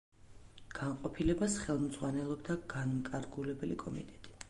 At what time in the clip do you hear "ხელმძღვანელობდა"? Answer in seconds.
1.67-2.59